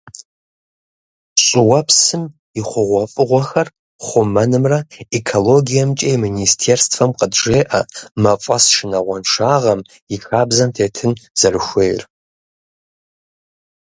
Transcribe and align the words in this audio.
ЩӀыуэпсым 1.45 2.23
и 2.59 2.61
хъугъуэфӀыгъуэхэр 2.67 3.67
хъумэнымрэ 4.05 4.79
экологиемкӀэ 5.17 6.09
и 6.15 6.17
министерствэм 6.25 7.11
къыджеӏэ 7.19 7.59
мафӀэс 8.23 8.65
шынагъуэншагъэм 8.73 9.79
и 10.15 10.17
хабзэм 10.25 10.69
тетын 10.75 11.13
зэрыхуейр. 11.39 12.01